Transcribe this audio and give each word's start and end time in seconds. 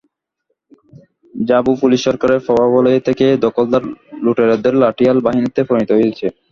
RAB 1.33 1.65
ও 1.69 1.81
police 1.81 1.99
সরকারের 2.07 2.39
প্রভাববলয়ে 2.45 3.05
থেকে 3.07 3.25
দখলদার 3.45 3.83
লুটেরাদের 4.23 4.73
লাঠিয়াল 4.83 5.17
বাহিনীতে 5.25 5.61
পরিণত 5.69 5.89
হয়েছে। 5.97 6.25